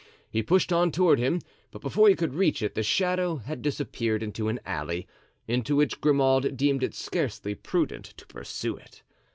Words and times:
He 0.31 0.41
pushed 0.41 0.73
on 0.73 0.91
toward 0.91 1.19
him, 1.19 1.41
but 1.69 1.83
before 1.83 2.09
he 2.09 2.15
could 2.15 2.33
reach 2.33 2.63
it 2.63 2.73
the 2.73 2.81
shadow 2.81 3.35
had 3.35 3.61
disappeared 3.61 4.23
into 4.23 4.47
an 4.47 4.59
alley, 4.65 5.05
into 5.47 5.75
which 5.75 6.01
Grimaud 6.01 6.57
deemed 6.57 6.81
it 6.81 6.95
scarcely 6.95 7.53
prudent 7.53 8.05
to 8.17 8.25
pursue 8.25 8.77
it. 8.77 9.03